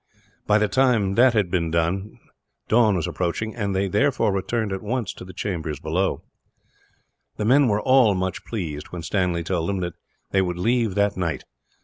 By 0.47 0.57
the 0.57 0.67
time 0.67 1.13
that 1.13 1.33
they 1.33 1.39
had 1.41 1.51
done 1.51 1.69
this, 2.05 2.17
dawn 2.67 2.95
was 2.95 3.05
approaching; 3.05 3.55
and 3.55 3.75
they 3.75 3.87
therefore 3.87 4.33
returned, 4.33 4.73
at 4.73 4.81
once, 4.81 5.13
to 5.13 5.23
the 5.23 5.31
chambers 5.31 5.79
below. 5.79 6.23
The 7.37 7.45
men 7.45 7.67
were 7.67 7.83
all 7.83 8.15
much 8.15 8.43
pleased, 8.43 8.87
when 8.87 9.03
Stanley 9.03 9.43
told 9.43 9.69
them 9.69 9.79
that 9.81 9.93
they 10.31 10.41
would 10.41 10.57
leave 10.57 10.95
that 10.95 11.17
night. 11.17 11.43